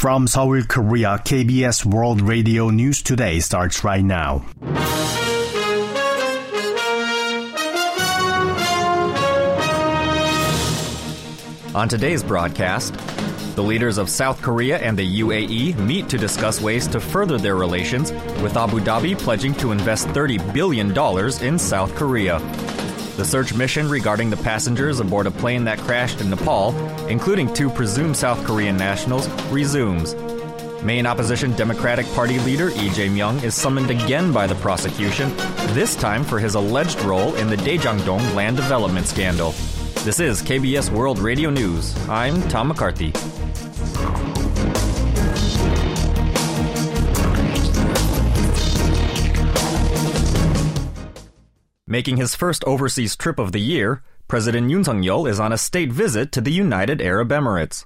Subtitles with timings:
[0.00, 4.42] From Seoul, Korea, KBS World Radio News Today starts right now.
[11.74, 12.94] On today's broadcast,
[13.56, 17.56] the leaders of South Korea and the UAE meet to discuss ways to further their
[17.56, 18.10] relations,
[18.40, 20.96] with Abu Dhabi pledging to invest $30 billion
[21.44, 22.38] in South Korea.
[23.20, 26.74] The search mission regarding the passengers aboard a plane that crashed in Nepal,
[27.06, 30.14] including two presumed South Korean nationals, resumes.
[30.82, 35.36] Main opposition Democratic Party leader Lee Jae-myung is summoned again by the prosecution,
[35.74, 39.50] this time for his alleged role in the Daejang-dong land development scandal.
[40.02, 41.94] This is KBS World Radio News.
[42.08, 43.12] I'm Tom McCarthy.
[51.90, 55.90] Making his first overseas trip of the year, President Yoon Suk-yeol is on a state
[55.90, 57.84] visit to the United Arab Emirates.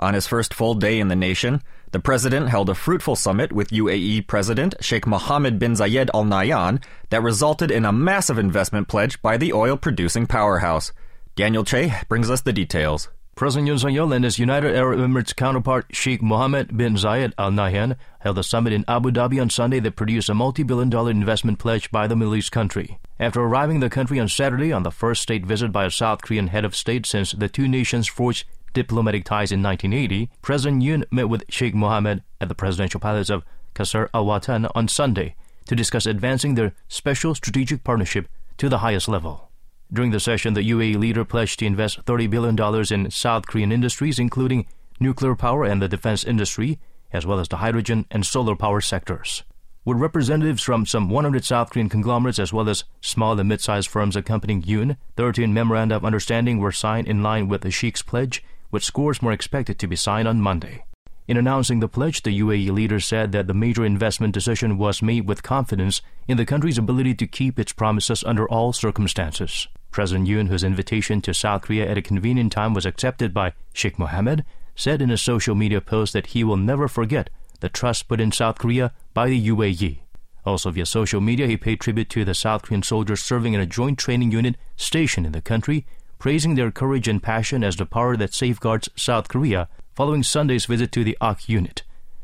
[0.00, 3.70] On his first full day in the nation, the president held a fruitful summit with
[3.70, 9.22] UAE President Sheikh Mohammed bin Zayed Al Nahyan that resulted in a massive investment pledge
[9.22, 10.90] by the oil producing powerhouse.
[11.36, 13.08] Daniel Che brings us the details.
[13.34, 17.96] President Yoon Suk-yeol and his United Arab Emirates counterpart Sheikh Mohammed bin Zayed Al Nahyan
[18.20, 21.90] held a summit in Abu Dhabi on Sunday that produced a multi-billion dollar investment pledge
[21.90, 22.96] by the Middle East country.
[23.18, 26.22] After arriving in the country on Saturday on the first state visit by a South
[26.22, 31.04] Korean head of state since the two nations forged diplomatic ties in 1980, President Yoon
[31.10, 33.42] met with Sheikh Mohammed at the presidential palace of
[33.74, 35.34] Qasr Al Watan on Sunday
[35.66, 39.50] to discuss advancing their special strategic partnership to the highest level.
[39.92, 42.56] During the session, the UAE leader pledged to invest $30 billion
[42.92, 44.66] in South Korean industries, including
[44.98, 46.78] nuclear power and the defense industry,
[47.12, 49.44] as well as the hydrogen and solar power sectors.
[49.84, 54.16] With representatives from some 100 South Korean conglomerates as well as small and mid-sized firms
[54.16, 58.82] accompanying Yoon, 13 memoranda of understanding were signed in line with the Sheik's pledge, with
[58.82, 60.84] scores more expected to be signed on Monday.
[61.26, 65.26] In announcing the pledge, the UAE leader said that the major investment decision was made
[65.26, 69.66] with confidence in the country's ability to keep its promises under all circumstances.
[69.90, 73.98] President Yoon, whose invitation to South Korea at a convenient time was accepted by Sheikh
[73.98, 74.44] Mohammed,
[74.76, 78.30] said in a social media post that he will never forget the trust put in
[78.30, 80.00] South Korea by the UAE.
[80.44, 83.66] Also via social media, he paid tribute to the South Korean soldiers serving in a
[83.66, 85.86] joint training unit stationed in the country,
[86.18, 90.90] praising their courage and passion as the power that safeguards South Korea following Sunday's visit
[90.92, 91.82] to the Akh unit,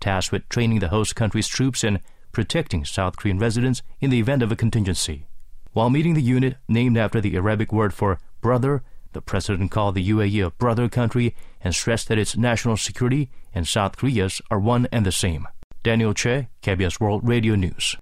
[0.00, 2.00] tasked with training the host country's troops and
[2.32, 5.26] protecting South Korean residents in the event of a contingency.
[5.72, 10.08] While meeting the unit named after the Arabic word for brother, the president called the
[10.08, 14.88] UAE a brother country and stressed that its national security and South Korea's are one
[14.90, 15.46] and the same.
[15.82, 17.96] Daniel Che, KBS World Radio News.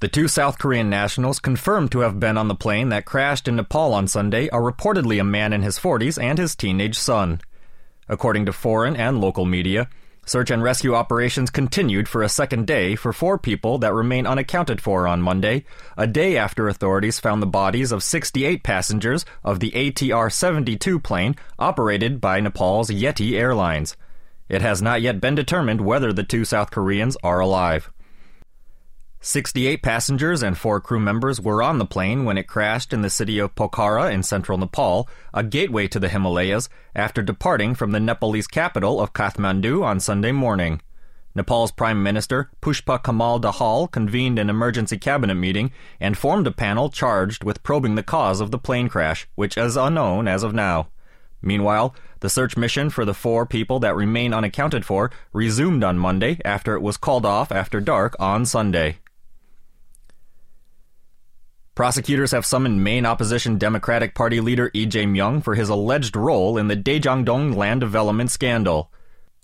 [0.00, 3.56] The two South Korean nationals confirmed to have been on the plane that crashed in
[3.56, 7.40] Nepal on Sunday are reportedly a man in his 40s and his teenage son.
[8.08, 9.88] According to foreign and local media,
[10.26, 14.80] Search and rescue operations continued for a second day for four people that remain unaccounted
[14.80, 15.66] for on Monday,
[15.98, 21.36] a day after authorities found the bodies of 68 passengers of the ATR 72 plane
[21.58, 23.98] operated by Nepal's Yeti Airlines.
[24.48, 27.90] It has not yet been determined whether the two South Koreans are alive.
[29.26, 33.08] 68 passengers and four crew members were on the plane when it crashed in the
[33.08, 38.00] city of Pokhara in central Nepal, a gateway to the Himalayas, after departing from the
[38.00, 40.82] Nepalese capital of Kathmandu on Sunday morning.
[41.34, 46.90] Nepal's Prime Minister Pushpa Kamal Dahal convened an emergency cabinet meeting and formed a panel
[46.90, 50.88] charged with probing the cause of the plane crash, which is unknown as of now.
[51.40, 56.42] Meanwhile, the search mission for the four people that remain unaccounted for resumed on Monday
[56.44, 58.98] after it was called off after dark on Sunday.
[61.74, 66.68] Prosecutors have summoned main opposition Democratic Party leader Lee Jae-myung for his alleged role in
[66.68, 68.92] the Daejang-dong land development scandal.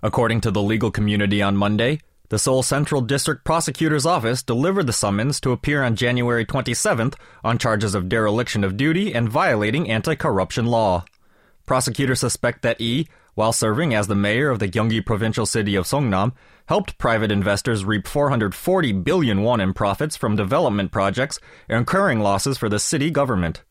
[0.01, 1.99] According to the legal community on Monday,
[2.29, 7.59] the Seoul Central District Prosecutor's Office delivered the summons to appear on January 27th on
[7.59, 11.05] charges of dereliction of duty and violating anti-corruption law.
[11.67, 13.09] Prosecutors suspect that E,
[13.41, 16.33] while serving as the mayor of the Gyeonggi provincial city of Seongnam,
[16.67, 22.69] helped private investors reap 440 billion won in profits from development projects, incurring losses for
[22.69, 23.63] the city government.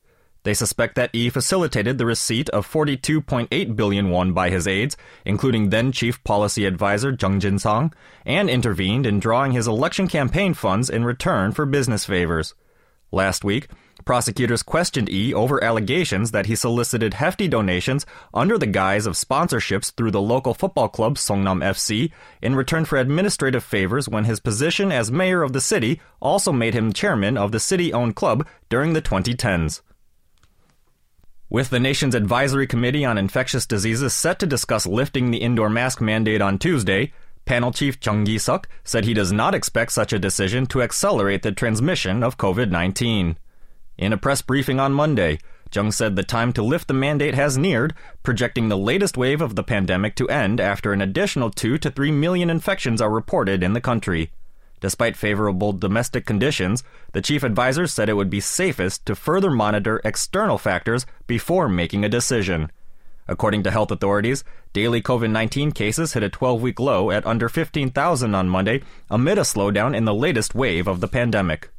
[0.41, 5.69] They suspect that E facilitated the receipt of 42.8 billion won by his aides, including
[5.69, 7.93] then Chief Policy Advisor Jung Jin-sang,
[8.25, 12.55] and intervened in drawing his election campaign funds in return for business favors.
[13.11, 13.67] Last week,
[14.05, 19.93] Prosecutors questioned E over allegations that he solicited hefty donations under the guise of sponsorships
[19.93, 22.11] through the local football club Seongnam FC
[22.41, 26.73] in return for administrative favors when his position as mayor of the city also made
[26.73, 29.81] him chairman of the city owned club during the 2010s.
[31.51, 35.99] With the nation's advisory committee on infectious diseases set to discuss lifting the indoor mask
[35.99, 37.11] mandate on Tuesday,
[37.45, 41.51] panel chief Chung Gi-suk said he does not expect such a decision to accelerate the
[41.51, 43.35] transmission of COVID-19.
[43.99, 45.39] In a press briefing on Monday,
[45.75, 47.93] Jung said the time to lift the mandate has neared,
[48.23, 52.09] projecting the latest wave of the pandemic to end after an additional 2 to 3
[52.13, 54.31] million infections are reported in the country.
[54.79, 56.81] Despite favorable domestic conditions,
[57.11, 62.05] the chief advisor said it would be safest to further monitor external factors before making
[62.05, 62.71] a decision.
[63.27, 67.49] According to health authorities, daily COVID 19 cases hit a 12 week low at under
[67.49, 71.69] 15,000 on Monday amid a slowdown in the latest wave of the pandemic.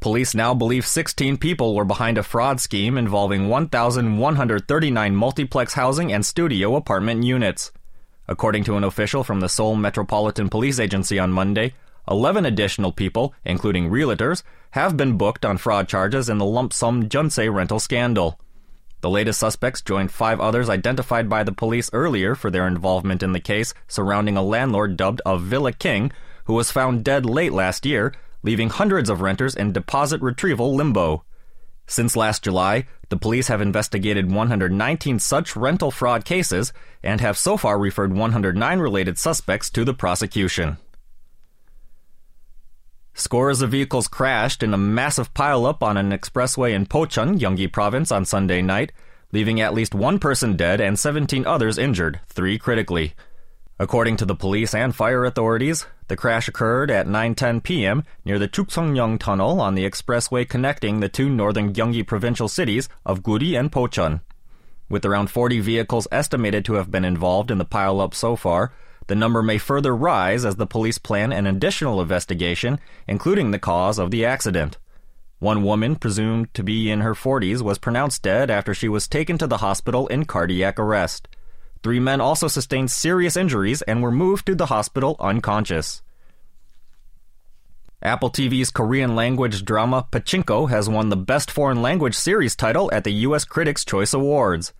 [0.00, 6.24] Police now believe 16 people were behind a fraud scheme involving 1,139 multiplex housing and
[6.24, 7.70] studio apartment units.
[8.26, 11.74] According to an official from the Seoul Metropolitan Police Agency on Monday,
[12.10, 17.10] 11 additional people, including realtors, have been booked on fraud charges in the lump sum
[17.10, 18.40] jeonse rental scandal.
[19.02, 23.32] The latest suspects joined five others identified by the police earlier for their involvement in
[23.32, 26.10] the case surrounding a landlord dubbed a Villa King,
[26.44, 31.24] who was found dead late last year, leaving hundreds of renters in deposit retrieval limbo.
[31.86, 36.72] Since last July, the police have investigated 119 such rental fraud cases
[37.02, 40.78] and have so far referred 109 related suspects to the prosecution.
[43.14, 48.12] Scores of vehicles crashed in a massive pileup on an expressway in Pocheon, Gyeonggi Province
[48.12, 48.92] on Sunday night,
[49.32, 53.14] leaving at least one person dead and 17 others injured, three critically.
[53.80, 58.04] According to the police and fire authorities, the crash occurred at 9:10 p.m.
[58.26, 63.22] near the Chukseongyeong Tunnel on the expressway connecting the two northern Gyeonggi provincial cities of
[63.22, 64.20] Guri and Pocheon.
[64.90, 68.70] With around 40 vehicles estimated to have been involved in the pileup so far,
[69.06, 72.78] the number may further rise as the police plan an additional investigation,
[73.08, 74.76] including the cause of the accident.
[75.38, 79.38] One woman, presumed to be in her 40s, was pronounced dead after she was taken
[79.38, 81.28] to the hospital in cardiac arrest.
[81.82, 86.02] Three men also sustained serious injuries and were moved to the hospital unconscious.
[88.02, 93.04] Apple TV's Korean language drama Pachinko has won the Best Foreign Language Series title at
[93.04, 93.44] the U.S.
[93.44, 94.72] Critics' Choice Awards.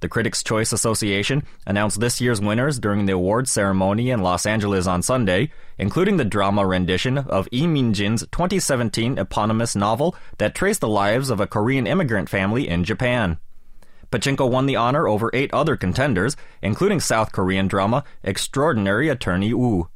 [0.00, 4.86] The Critics' Choice Association announced this year's winners during the awards ceremony in Los Angeles
[4.86, 10.88] on Sunday, including the drama rendition of Lee Min-jin's 2017 eponymous novel that traced the
[10.88, 13.38] lives of a Korean immigrant family in Japan.
[14.10, 19.88] Pachinko won the honor over eight other contenders, including South Korean drama Extraordinary Attorney Woo.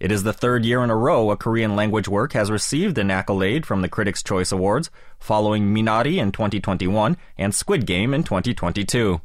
[0.00, 3.10] It is the third year in a row a Korean language work has received an
[3.10, 4.90] accolade from the Critics' Choice Awards,
[5.20, 9.20] following Minari in 2021 and Squid Game in 2022.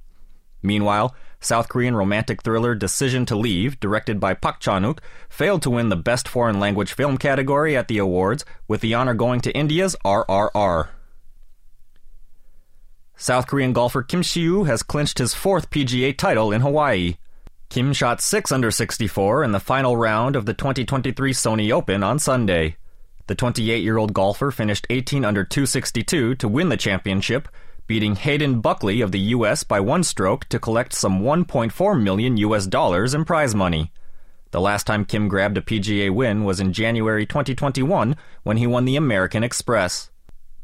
[0.61, 4.99] Meanwhile, South Korean romantic thriller Decision to Leave, directed by Park Chan-wook,
[5.29, 9.13] failed to win the Best Foreign Language Film category at the awards, with the honor
[9.13, 10.89] going to India's RRR.
[13.21, 17.17] South Korean golfer Kim Si-woo has clinched his fourth PGA title in Hawaii.
[17.67, 22.17] Kim shot 6 under 64 in the final round of the 2023 Sony Open on
[22.17, 22.77] Sunday.
[23.27, 27.49] The 28-year-old golfer finished 18 under 262 to win the championship,
[27.87, 32.67] beating Hayden Buckley of the US by one stroke to collect some 1.4 million US
[32.67, 33.91] dollars in prize money.
[34.51, 38.85] The last time Kim grabbed a PGA win was in January 2021 when he won
[38.85, 40.09] the American Express.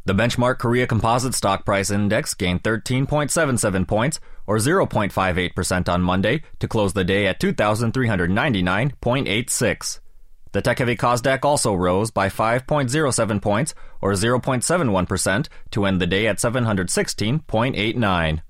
[0.06, 6.68] The benchmark Korea Composite Stock Price Index gained 13.77 points, or 0.58% on Monday, to
[6.68, 10.00] close the day at 2,399.86.
[10.52, 16.28] The tech heavy Kosdaq also rose by 5.07 points, or 0.71%, to end the day
[16.28, 18.42] at 716.89.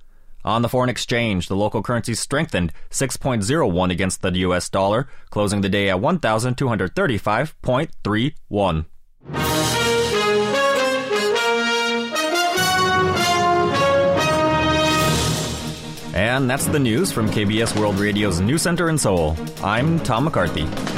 [0.44, 5.70] On the foreign exchange, the local currency strengthened 6.01 against the US dollar, closing the
[5.70, 8.86] day at 1,235.31.
[16.36, 19.38] And that's the news from KBS World Radio's News Center in Seoul.
[19.64, 20.95] I'm Tom McCarthy.